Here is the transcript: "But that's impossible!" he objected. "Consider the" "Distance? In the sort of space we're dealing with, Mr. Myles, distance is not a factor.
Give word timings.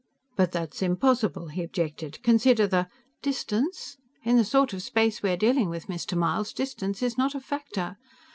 "But 0.35 0.51
that's 0.51 0.81
impossible!" 0.81 1.49
he 1.49 1.61
objected. 1.61 2.23
"Consider 2.23 2.65
the" 2.65 2.87
"Distance? 3.29 3.97
In 4.23 4.35
the 4.35 4.43
sort 4.43 4.73
of 4.73 4.81
space 4.81 5.21
we're 5.21 5.37
dealing 5.37 5.69
with, 5.69 5.85
Mr. 5.85 6.17
Myles, 6.17 6.53
distance 6.53 7.03
is 7.03 7.19
not 7.19 7.35
a 7.35 7.39
factor. 7.39 7.97